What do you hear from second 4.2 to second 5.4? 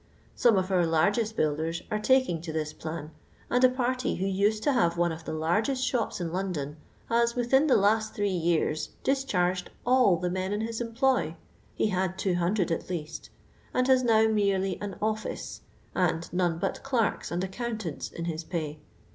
used to have one of the